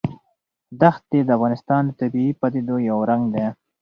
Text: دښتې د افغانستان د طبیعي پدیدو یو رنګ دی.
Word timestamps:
دښتې 0.81 1.19
د 1.23 1.29
افغانستان 1.37 1.81
د 1.85 1.91
طبیعي 1.99 2.31
پدیدو 2.41 2.75
یو 2.89 2.97
رنګ 3.09 3.23
دی. 3.33 3.45